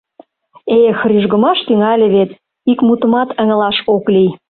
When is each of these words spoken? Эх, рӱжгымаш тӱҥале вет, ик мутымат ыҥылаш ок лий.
Эх, 0.83 0.97
рӱжгымаш 1.09 1.59
тӱҥале 1.67 2.07
вет, 2.15 2.31
ик 2.71 2.79
мутымат 2.87 3.29
ыҥылаш 3.41 3.77
ок 3.95 4.05
лий. 4.13 4.31